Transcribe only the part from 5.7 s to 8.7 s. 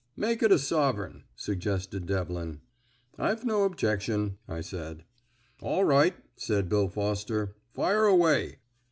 right," said Bill Foster; "fire away."